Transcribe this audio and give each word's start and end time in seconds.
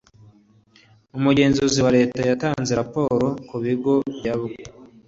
umugenzuzi 1.17 1.79
wa 1.85 1.91
leta 1.97 2.19
yatanze 2.29 2.71
raporo 2.79 3.25
kubigo 3.49 3.93
byagobye 4.17 4.63